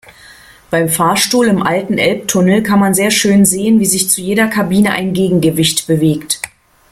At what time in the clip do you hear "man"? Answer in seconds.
2.79-2.95